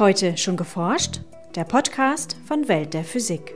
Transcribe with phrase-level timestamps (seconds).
[0.00, 1.20] Heute schon geforscht?
[1.54, 3.54] Der Podcast von Welt der Physik.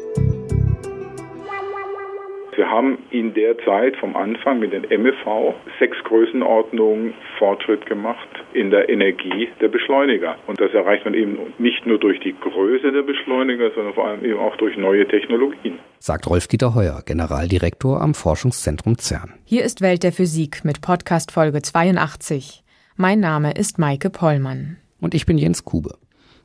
[2.54, 8.70] Wir haben in der Zeit vom Anfang mit den MEV sechs Größenordnungen Fortschritt gemacht in
[8.70, 10.36] der Energie der Beschleuniger.
[10.46, 14.24] Und das erreicht man eben nicht nur durch die Größe der Beschleuniger, sondern vor allem
[14.24, 15.80] eben auch durch neue Technologien.
[15.98, 19.34] Sagt Rolf-Dieter Heuer, Generaldirektor am Forschungszentrum CERN.
[19.44, 22.62] Hier ist Welt der Physik mit Podcast Folge 82.
[22.94, 24.76] Mein Name ist Maike Pollmann.
[25.00, 25.98] Und ich bin Jens Kube.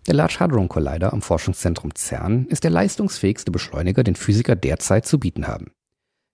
[0.05, 5.17] Der Large Hadron Collider am Forschungszentrum CERN ist der leistungsfähigste Beschleuniger, den Physiker derzeit zu
[5.17, 5.71] bieten haben.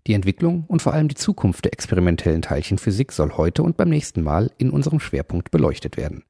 [0.08, 4.24] Die Entwicklung und vor allem die Zukunft der experimentellen Teilchenphysik soll heute und beim nächsten
[4.24, 6.24] Mal in unserem Schwerpunkt beleuchtet werden.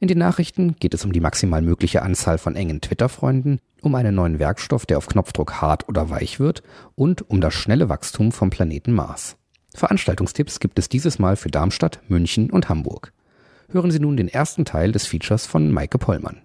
[0.00, 4.14] In den Nachrichten geht es um die maximal mögliche Anzahl von engen Twitter-Freunden, um einen
[4.14, 6.62] neuen Werkstoff, der auf Knopfdruck hart oder weich wird
[6.94, 9.38] und um das schnelle Wachstum vom Planeten Mars.
[9.74, 13.14] Veranstaltungstipps gibt es dieses Mal für Darmstadt, München und Hamburg.
[13.70, 16.42] Hören Sie nun den ersten Teil des Features von Maike Pollmann.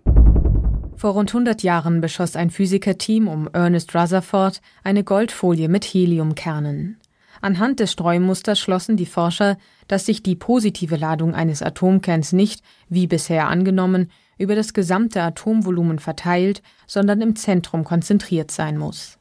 [0.96, 6.98] Vor rund 100 Jahren beschoss ein Physikerteam um Ernest Rutherford eine Goldfolie mit Heliumkernen.
[7.42, 13.08] Anhand des Streumusters schlossen die Forscher, dass sich die positive Ladung eines Atomkerns nicht, wie
[13.08, 19.18] bisher angenommen, über das gesamte Atomvolumen verteilt, sondern im Zentrum konzentriert sein muss.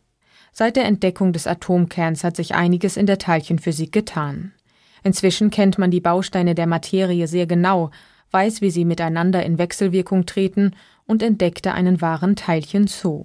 [0.52, 4.52] Seit der Entdeckung des Atomkerns hat sich einiges in der Teilchenphysik getan.
[5.02, 7.90] Inzwischen kennt man die Bausteine der Materie sehr genau,
[8.32, 10.72] weiß, wie sie miteinander in Wechselwirkung treten
[11.10, 13.24] und entdeckte einen wahren Teilchenzoo.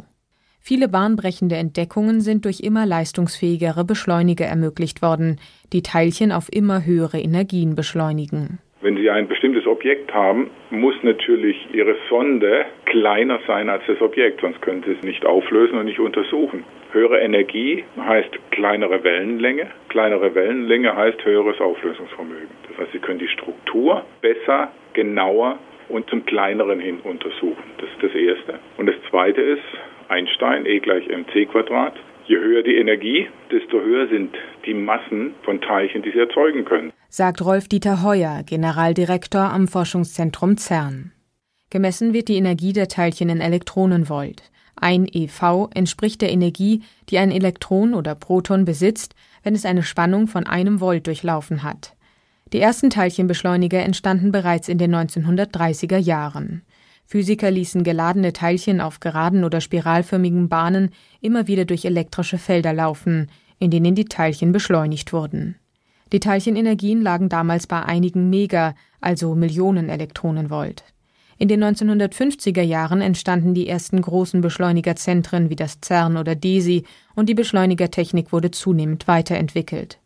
[0.59, 5.39] Viele bahnbrechende Entdeckungen sind durch immer leistungsfähigere Beschleuniger ermöglicht worden,
[5.71, 8.57] die Teilchen auf immer höhere Energien beschleunigen.
[8.81, 14.41] Wenn Sie ein bestimmtes Objekt haben, muss natürlich Ihre Sonde kleiner sein als das Objekt,
[14.41, 16.63] sonst können Sie es nicht auflösen und nicht untersuchen.
[16.91, 19.67] Höhere Energie heißt kleinere Wellenlänge.
[19.89, 22.49] Kleinere Wellenlänge heißt höheres Auflösungsvermögen.
[22.69, 27.63] Das heißt, Sie können die Struktur besser, genauer und zum kleineren hin untersuchen.
[27.77, 28.59] Das ist das Erste.
[28.77, 29.63] Und das Zweite ist
[30.09, 31.93] Einstein, E gleich mc Quadrat.
[32.27, 34.35] Je höher die Energie, desto höher sind
[34.65, 36.91] die Massen von Teilchen, die sie erzeugen können.
[37.07, 41.11] Sagt Rolf-Dieter Heuer, Generaldirektor am Forschungszentrum CERN.
[41.69, 44.43] Gemessen wird die Energie der Teilchen in Elektronenvolt.
[44.75, 50.27] Ein eV entspricht der Energie, die ein Elektron oder Proton besitzt, wenn es eine Spannung
[50.27, 51.94] von einem Volt durchlaufen hat.
[52.53, 56.61] Die ersten Teilchenbeschleuniger entstanden bereits in den 1930er Jahren.
[57.05, 60.89] Physiker ließen geladene Teilchen auf geraden oder spiralförmigen Bahnen
[61.21, 65.55] immer wieder durch elektrische Felder laufen, in denen die Teilchen beschleunigt wurden.
[66.11, 70.83] Die Teilchenenergien lagen damals bei einigen Mega, also Millionen Elektronenvolt.
[71.37, 76.85] In den 1950er Jahren entstanden die ersten großen Beschleunigerzentren wie das CERN oder DESI
[77.15, 79.99] und die Beschleunigertechnik wurde zunehmend weiterentwickelt.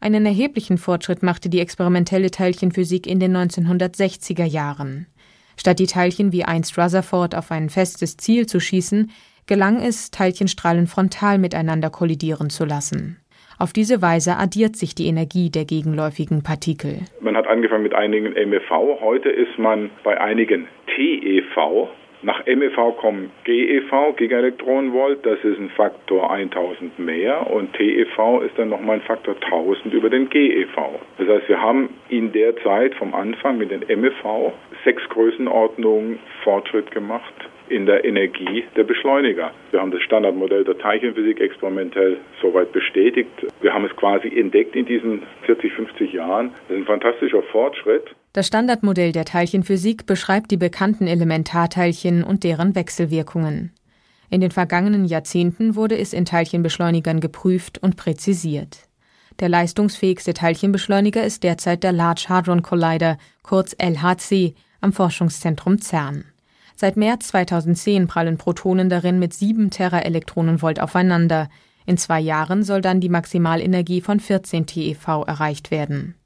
[0.00, 5.06] Einen erheblichen Fortschritt machte die experimentelle Teilchenphysik in den 1960er Jahren.
[5.56, 9.10] Statt die Teilchen wie einst Rutherford auf ein festes Ziel zu schießen,
[9.46, 13.18] gelang es, Teilchenstrahlen frontal miteinander kollidieren zu lassen.
[13.58, 17.00] Auf diese Weise addiert sich die Energie der gegenläufigen Partikel.
[17.20, 21.88] Man hat angefangen mit einigen MEV, heute ist man bei einigen TEV,
[22.26, 28.70] nach MEV kommen GeV, Gigaelektronenvolt, das ist ein Faktor 1000 mehr und TeV ist dann
[28.70, 30.74] nochmal ein Faktor 1000 über den GeV.
[31.18, 36.90] Das heißt, wir haben in der Zeit vom Anfang mit den MEV sechs Größenordnungen Fortschritt
[36.90, 37.32] gemacht
[37.68, 39.52] in der Energie der Beschleuniger.
[39.70, 43.30] Wir haben das Standardmodell der Teilchenphysik experimentell soweit bestätigt.
[43.60, 46.50] Wir haben es quasi entdeckt in diesen 40, 50 Jahren.
[46.66, 48.16] Das ist ein fantastischer Fortschritt.
[48.36, 53.72] Das Standardmodell der Teilchenphysik beschreibt die bekannten Elementarteilchen und deren Wechselwirkungen.
[54.28, 58.88] In den vergangenen Jahrzehnten wurde es in Teilchenbeschleunigern geprüft und präzisiert.
[59.40, 66.26] Der leistungsfähigste Teilchenbeschleuniger ist derzeit der Large Hadron Collider, kurz LHC, am Forschungszentrum CERN.
[66.74, 71.48] Seit März 2010 prallen Protonen darin mit 7 Teraelektronenvolt aufeinander.
[71.86, 76.16] In zwei Jahren soll dann die Maximalenergie von 14 TeV erreicht werden.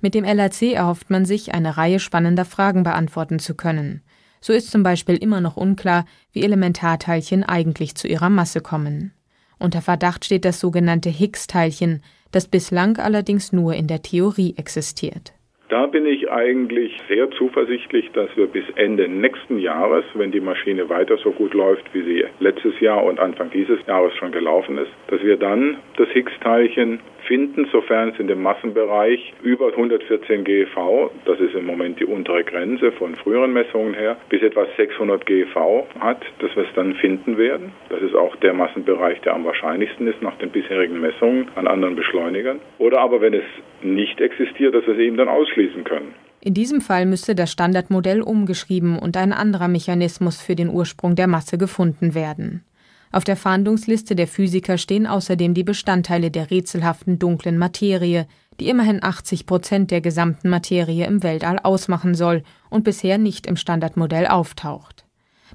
[0.00, 4.02] Mit dem LHC erhofft man sich, eine Reihe spannender Fragen beantworten zu können.
[4.40, 9.12] So ist zum Beispiel immer noch unklar, wie Elementarteilchen eigentlich zu ihrer Masse kommen.
[9.58, 15.32] Unter Verdacht steht das sogenannte Higgs-Teilchen, das bislang allerdings nur in der Theorie existiert.
[15.68, 20.88] Da bin ich eigentlich sehr zuversichtlich, dass wir bis Ende nächsten Jahres, wenn die Maschine
[20.88, 24.90] weiter so gut läuft, wie sie letztes Jahr und Anfang dieses Jahres schon gelaufen ist,
[25.08, 31.38] dass wir dann das Higgs-Teilchen finden, sofern es in dem Massenbereich über 114 GeV, das
[31.38, 36.24] ist im Moment die untere Grenze von früheren Messungen her, bis etwa 600 GeV hat,
[36.38, 37.72] dass wir es dann finden werden.
[37.90, 41.94] Das ist auch der Massenbereich, der am wahrscheinlichsten ist nach den bisherigen Messungen an anderen
[41.94, 42.60] Beschleunigern.
[42.78, 43.44] Oder aber wenn es
[43.84, 46.14] nicht existiert, dass wir es eben dann ausschließen können.
[46.40, 51.26] In diesem Fall müsste das Standardmodell umgeschrieben und ein anderer Mechanismus für den Ursprung der
[51.26, 52.64] Masse gefunden werden.
[53.10, 58.26] Auf der Fahndungsliste der Physiker stehen außerdem die Bestandteile der rätselhaften dunklen Materie,
[58.60, 63.56] die immerhin 80 Prozent der gesamten Materie im Weltall ausmachen soll und bisher nicht im
[63.56, 65.04] Standardmodell auftaucht.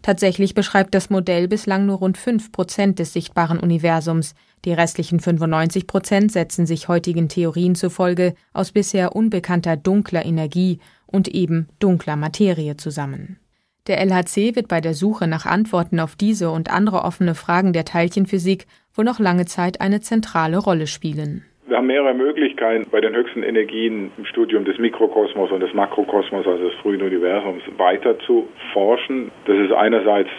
[0.02, 4.34] Tatsächlich beschreibt das Modell bislang nur rund 5 Prozent des sichtbaren Universums.
[4.66, 11.28] Die restlichen 95 Prozent setzen sich heutigen Theorien zufolge aus bisher unbekannter dunkler Energie und
[11.28, 13.40] eben dunkler Materie zusammen.
[13.88, 17.84] Der LHC wird bei der Suche nach Antworten auf diese und andere offene Fragen der
[17.84, 18.66] Teilchenphysik
[18.96, 21.44] wohl noch lange Zeit eine zentrale Rolle spielen.
[21.68, 26.48] Wir haben mehrere Möglichkeiten, bei den höchsten Energien im Studium des Mikrokosmos und des Makrokosmos,
[26.48, 29.32] also des frühen Universums, weiter zu forschen.
[29.46, 30.30] Das ist einerseits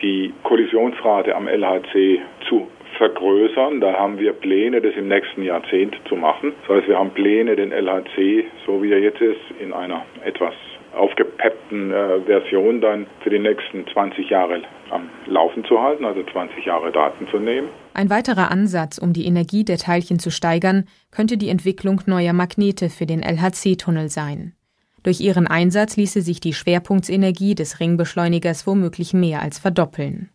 [0.00, 3.80] die Kollisionsrate am LHC zu vergrößern.
[3.80, 6.52] Da haben wir Pläne, das im nächsten Jahrzehnt zu machen.
[6.66, 10.54] Das heißt, wir haben Pläne, den LHC, so wie er jetzt ist, in einer etwas
[10.94, 16.64] aufgepeppten äh, Version dann für die nächsten 20 Jahre am Laufen zu halten, also 20
[16.64, 17.68] Jahre Daten zu nehmen.
[17.94, 22.90] Ein weiterer Ansatz, um die Energie der Teilchen zu steigern, könnte die Entwicklung neuer Magnete
[22.90, 24.54] für den LHC-Tunnel sein.
[25.02, 30.30] Durch ihren Einsatz ließe sich die Schwerpunktsenergie des Ringbeschleunigers womöglich mehr als verdoppeln.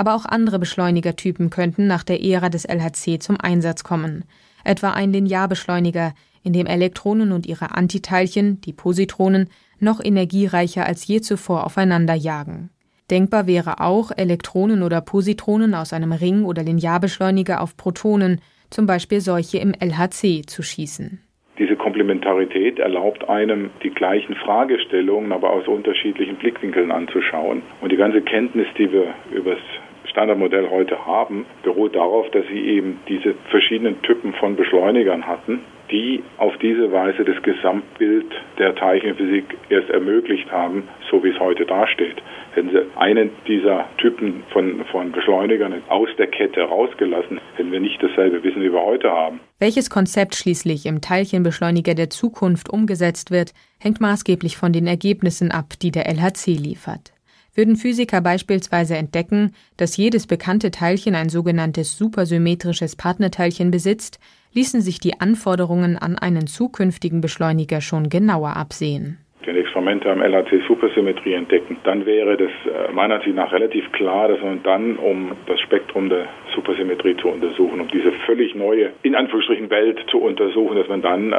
[0.00, 4.24] Aber auch andere Beschleunigertypen könnten nach der Ära des LHC zum Einsatz kommen,
[4.64, 11.20] etwa ein Linearbeschleuniger, in dem Elektronen und ihre Antiteilchen, die Positronen, noch energiereicher als je
[11.20, 12.70] zuvor aufeinander jagen.
[13.10, 19.20] Denkbar wäre auch, Elektronen oder Positronen aus einem Ring- oder Linearbeschleuniger auf Protonen, zum Beispiel
[19.20, 21.20] solche im LHC, zu schießen.
[21.58, 27.60] Diese Komplementarität erlaubt einem, die gleichen Fragestellungen, aber aus unterschiedlichen Blickwinkeln anzuschauen.
[27.82, 29.60] Und die ganze Kenntnis, die wir über das
[30.10, 35.60] Standardmodell heute haben, beruht darauf, dass sie eben diese verschiedenen Typen von Beschleunigern hatten
[35.90, 38.26] die auf diese Weise das Gesamtbild
[38.58, 42.22] der Teilchenphysik erst ermöglicht haben, so wie es heute dasteht.
[42.54, 48.02] Hätten sie einen dieser Typen von, von Beschleunigern aus der Kette rausgelassen, hätten wir nicht
[48.02, 49.40] dasselbe Wissen, wie wir heute haben.
[49.58, 55.74] Welches Konzept schließlich im Teilchenbeschleuniger der Zukunft umgesetzt wird, hängt maßgeblich von den Ergebnissen ab,
[55.82, 57.12] die der LHC liefert.
[57.60, 64.18] Würden Physiker beispielsweise entdecken, dass jedes bekannte Teilchen ein sogenanntes supersymmetrisches Partnerteilchen besitzt,
[64.54, 70.62] ließen sich die Anforderungen an einen zukünftigen Beschleuniger schon genauer absehen den Experimente am LHC
[70.66, 75.32] Supersymmetrie entdecken, dann wäre das äh, meiner Ansicht nach relativ klar, dass man dann, um
[75.46, 80.76] das Spektrum der Supersymmetrie zu untersuchen, um diese völlig neue, in Anführungsstrichen, Welt zu untersuchen,
[80.76, 81.36] dass man dann äh,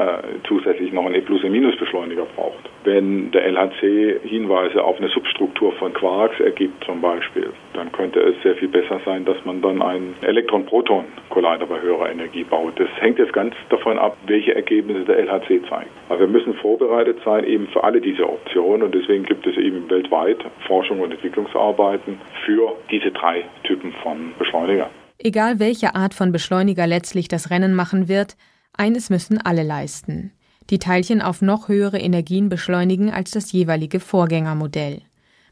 [0.47, 2.69] zusätzlich noch einen E-Plus-Minus-Beschleuniger braucht.
[2.83, 8.41] Wenn der LHC Hinweise auf eine Substruktur von Quarks ergibt zum Beispiel, dann könnte es
[8.41, 12.79] sehr viel besser sein, dass man dann einen Elektron-Proton-Collider bei höherer Energie baut.
[12.79, 15.91] Das hängt jetzt ganz davon ab, welche Ergebnisse der LHC zeigt.
[16.09, 19.89] Aber wir müssen vorbereitet sein eben für alle diese Optionen und deswegen gibt es eben
[19.89, 24.89] weltweit Forschung und Entwicklungsarbeiten für diese drei Typen von Beschleuniger.
[25.17, 28.37] Egal welche Art von Beschleuniger letztlich das Rennen machen wird,
[28.73, 30.31] eines müssen alle leisten.
[30.69, 35.01] Die Teilchen auf noch höhere Energien beschleunigen als das jeweilige Vorgängermodell.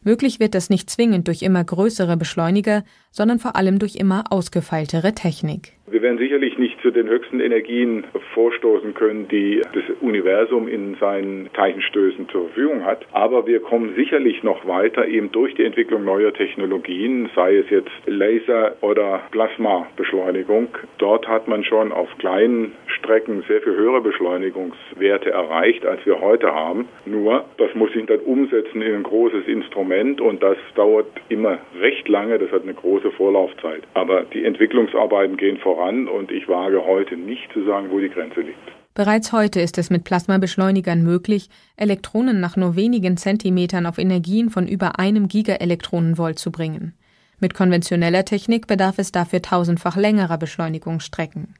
[0.01, 5.13] Möglich wird das nicht zwingend durch immer größere Beschleuniger, sondern vor allem durch immer ausgefeiltere
[5.13, 5.73] Technik.
[5.91, 8.03] Wir werden sicherlich nicht zu den höchsten Energien
[8.35, 13.05] vorstoßen können, die das Universum in seinen Teilchenstößen zur Verfügung hat.
[13.11, 17.89] Aber wir kommen sicherlich noch weiter eben durch die Entwicklung neuer Technologien, sei es jetzt
[18.05, 20.67] Laser- oder Plasmabeschleunigung.
[20.99, 26.53] Dort hat man schon auf kleinen Strecken sehr viel höhere Beschleunigungswerte erreicht, als wir heute
[26.53, 26.87] haben.
[27.05, 32.07] Nur, das muss sich dann umsetzen in ein großes Instrument und das dauert immer recht
[32.07, 32.37] lange.
[32.37, 33.81] Das hat eine große Vorlaufzeit.
[33.95, 38.09] Aber die Entwicklungsarbeiten gehen voran voran und ich wage heute nicht zu sagen, wo die
[38.09, 38.57] Grenze liegt.
[38.93, 44.67] Bereits heute ist es mit Plasmabeschleunigern möglich, Elektronen nach nur wenigen Zentimetern auf Energien von
[44.67, 46.93] über einem Gigaelektronenvolt zu bringen.
[47.39, 51.55] Mit konventioneller Technik bedarf es dafür tausendfach längerer Beschleunigungsstrecken.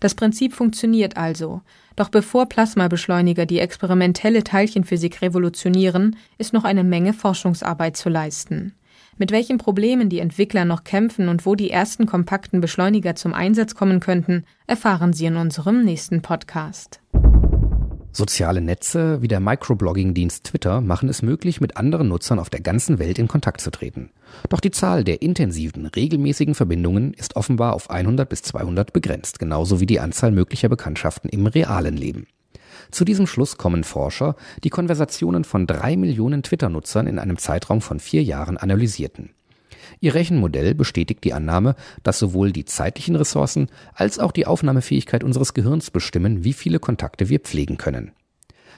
[0.00, 1.60] Das Prinzip funktioniert also,
[1.94, 8.74] doch bevor Plasmabeschleuniger die experimentelle Teilchenphysik revolutionieren, ist noch eine Menge Forschungsarbeit zu leisten.
[9.20, 13.74] Mit welchen Problemen die Entwickler noch kämpfen und wo die ersten kompakten Beschleuniger zum Einsatz
[13.74, 17.02] kommen könnten, erfahren Sie in unserem nächsten Podcast.
[18.12, 22.98] Soziale Netze wie der Microblogging-Dienst Twitter machen es möglich, mit anderen Nutzern auf der ganzen
[22.98, 24.08] Welt in Kontakt zu treten.
[24.48, 29.80] Doch die Zahl der intensiven, regelmäßigen Verbindungen ist offenbar auf 100 bis 200 begrenzt, genauso
[29.80, 32.26] wie die Anzahl möglicher Bekanntschaften im realen Leben.
[32.90, 38.00] Zu diesem Schluss kommen Forscher, die Konversationen von drei Millionen Twitter-Nutzern in einem Zeitraum von
[38.00, 39.30] vier Jahren analysierten.
[40.00, 45.54] Ihr Rechenmodell bestätigt die Annahme, dass sowohl die zeitlichen Ressourcen als auch die Aufnahmefähigkeit unseres
[45.54, 48.12] Gehirns bestimmen, wie viele Kontakte wir pflegen können.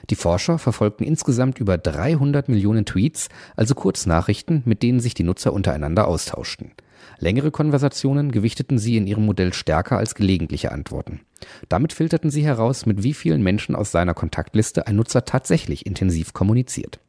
[0.09, 5.53] Die Forscher verfolgten insgesamt über 300 Millionen Tweets, also Kurznachrichten, mit denen sich die Nutzer
[5.53, 6.71] untereinander austauschten.
[7.19, 11.21] Längere Konversationen gewichteten sie in ihrem Modell stärker als gelegentliche Antworten.
[11.69, 16.33] Damit filterten sie heraus, mit wie vielen Menschen aus seiner Kontaktliste ein Nutzer tatsächlich intensiv
[16.33, 16.99] kommuniziert.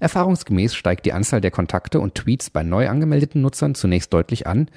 [0.00, 4.68] Erfahrungsgemäß steigt die Anzahl der Kontakte und Tweets bei neu angemeldeten Nutzern zunächst deutlich an.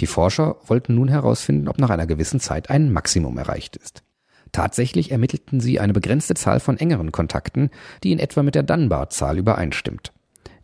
[0.00, 4.02] Die Forscher wollten nun herausfinden, ob nach einer gewissen Zeit ein Maximum erreicht ist.
[4.50, 7.70] Tatsächlich ermittelten sie eine begrenzte Zahl von engeren Kontakten,
[8.02, 10.12] die in etwa mit der Dunbar-Zahl übereinstimmt.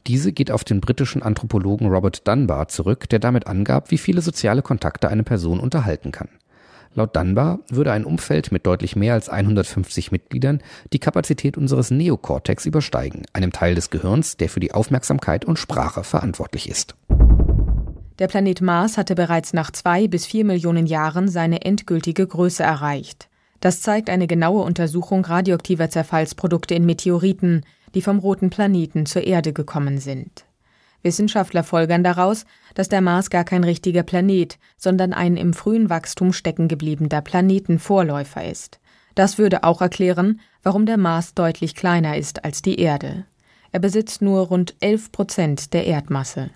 [0.06, 4.62] Diese geht auf den britischen Anthropologen Robert Dunbar zurück, der damit angab, wie viele soziale
[4.62, 6.28] Kontakte eine Person unterhalten kann.
[6.94, 10.62] Laut Dunbar würde ein Umfeld mit deutlich mehr als 150 Mitgliedern
[10.92, 16.02] die Kapazität unseres Neokortex übersteigen, einem Teil des Gehirns, der für die Aufmerksamkeit und Sprache
[16.02, 16.96] verantwortlich ist.
[18.18, 23.27] Der Planet Mars hatte bereits nach zwei bis vier Millionen Jahren seine endgültige Größe erreicht.
[23.60, 29.52] Das zeigt eine genaue Untersuchung radioaktiver Zerfallsprodukte in Meteoriten, die vom roten Planeten zur Erde
[29.52, 30.44] gekommen sind.
[31.02, 36.32] Wissenschaftler folgern daraus, dass der Mars gar kein richtiger Planet, sondern ein im frühen Wachstum
[36.32, 38.80] steckengebliebener Planetenvorläufer ist.
[39.14, 43.24] Das würde auch erklären, warum der Mars deutlich kleiner ist als die Erde.
[43.72, 46.50] Er besitzt nur rund 11 Prozent der Erdmasse.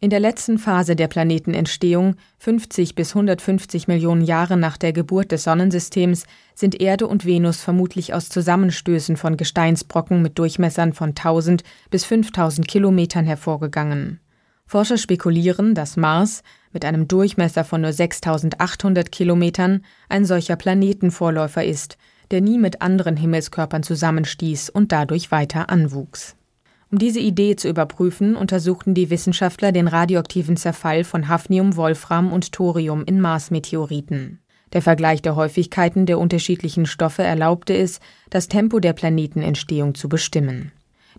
[0.00, 5.42] In der letzten Phase der Planetenentstehung, 50 bis 150 Millionen Jahre nach der Geburt des
[5.42, 6.24] Sonnensystems,
[6.54, 12.68] sind Erde und Venus vermutlich aus Zusammenstößen von Gesteinsbrocken mit Durchmessern von 1000 bis 5000
[12.68, 14.20] Kilometern hervorgegangen.
[14.66, 21.98] Forscher spekulieren, dass Mars mit einem Durchmesser von nur 6800 Kilometern ein solcher Planetenvorläufer ist,
[22.30, 26.37] der nie mit anderen Himmelskörpern zusammenstieß und dadurch weiter anwuchs.
[26.90, 32.52] Um diese Idee zu überprüfen, untersuchten die Wissenschaftler den radioaktiven Zerfall von Hafnium, Wolfram und
[32.52, 34.40] Thorium in Marsmeteoriten.
[34.72, 40.72] Der Vergleich der Häufigkeiten der unterschiedlichen Stoffe erlaubte es, das Tempo der Planetenentstehung zu bestimmen.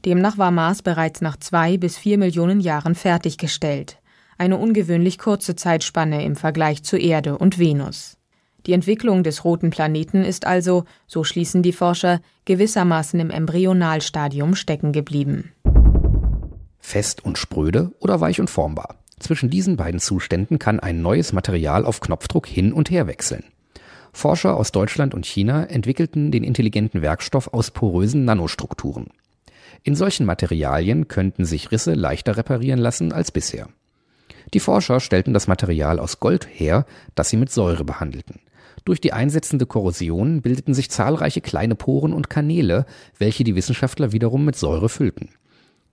[0.06, 4.00] Demnach war Mars bereits nach zwei bis vier Millionen Jahren fertiggestellt,
[4.38, 8.19] eine ungewöhnlich kurze Zeitspanne im Vergleich zu Erde und Venus.
[8.66, 14.92] Die Entwicklung des roten Planeten ist also, so schließen die Forscher, gewissermaßen im Embryonalstadium stecken
[14.92, 15.52] geblieben.
[16.80, 18.96] Fest und spröde oder weich und formbar.
[19.20, 23.44] Zwischen diesen beiden Zuständen kann ein neues Material auf Knopfdruck hin und her wechseln.
[24.12, 29.08] Forscher aus Deutschland und China entwickelten den intelligenten Werkstoff aus porösen Nanostrukturen.
[29.84, 33.70] In solchen Materialien könnten sich Risse leichter reparieren lassen als bisher.
[34.54, 36.86] Die Forscher stellten das Material aus Gold her,
[37.16, 38.40] das sie mit Säure behandelten.
[38.86, 42.86] Durch die einsetzende Korrosion bildeten sich zahlreiche kleine Poren und Kanäle,
[43.18, 45.30] welche die Wissenschaftler wiederum mit Säure füllten.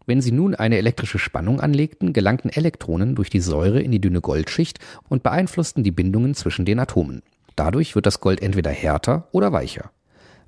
[0.07, 4.21] Wenn sie nun eine elektrische Spannung anlegten, gelangten Elektronen durch die Säure in die dünne
[4.21, 4.78] Goldschicht
[5.09, 7.23] und beeinflussten die Bindungen zwischen den Atomen.
[7.57, 9.90] Dadurch wird das Gold entweder härter oder weicher.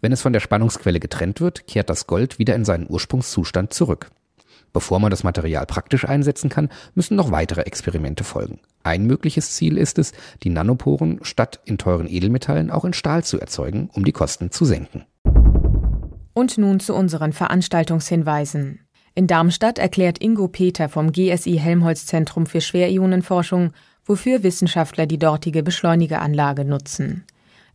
[0.00, 4.10] Wenn es von der Spannungsquelle getrennt wird, kehrt das Gold wieder in seinen Ursprungszustand zurück.
[4.78, 8.60] Bevor man das Material praktisch einsetzen kann, müssen noch weitere Experimente folgen.
[8.84, 10.12] Ein mögliches Ziel ist es,
[10.44, 14.64] die Nanoporen statt in teuren Edelmetallen auch in Stahl zu erzeugen, um die Kosten zu
[14.64, 15.04] senken.
[16.32, 18.78] Und nun zu unseren Veranstaltungshinweisen.
[19.16, 23.72] In Darmstadt erklärt Ingo Peter vom GSI Helmholtz Zentrum für Schwerionenforschung,
[24.04, 27.24] wofür Wissenschaftler die dortige Beschleunigeranlage nutzen.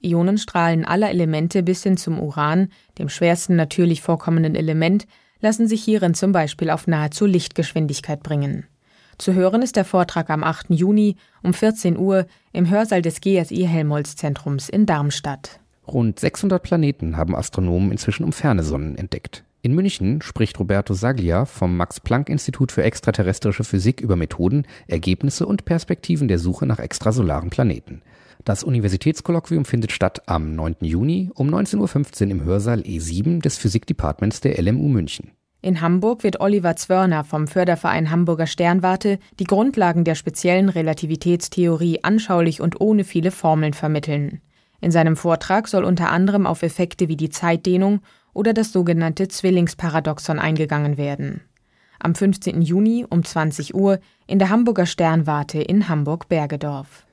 [0.02, 5.06] Ionenstrahlen aller Elemente bis hin zum Uran, dem schwersten natürlich vorkommenden Element,
[5.44, 8.66] lassen sich hierin zum Beispiel auf nahezu Lichtgeschwindigkeit bringen.
[9.18, 10.68] Zu hören ist der Vortrag am 8.
[10.70, 15.60] Juni um 14 Uhr im Hörsaal des GSI Helmholtz Zentrums in Darmstadt.
[15.86, 19.44] Rund 600 Planeten haben Astronomen inzwischen um ferne Sonnen entdeckt.
[19.62, 26.28] In München spricht Roberto Saglia vom Max-Planck-Institut für extraterrestrische Physik über Methoden, Ergebnisse und Perspektiven
[26.28, 28.02] der Suche nach extrasolaren Planeten.
[28.46, 30.78] Das Universitätskolloquium findet statt am 9.
[30.82, 35.32] Juni um 19.15 Uhr im Hörsaal E7 des Physikdepartements der LMU München.
[35.62, 42.60] In Hamburg wird Oliver Zwörner vom Förderverein Hamburger Sternwarte die Grundlagen der speziellen Relativitätstheorie anschaulich
[42.60, 44.42] und ohne viele Formeln vermitteln.
[44.82, 48.02] In seinem Vortrag soll unter anderem auf Effekte wie die Zeitdehnung
[48.34, 51.40] oder das sogenannte Zwillingsparadoxon eingegangen werden.
[51.98, 52.62] Am 15.
[52.62, 57.03] Juni um 20 Uhr in der Hamburger Sternwarte in Hamburg-Bergedorf.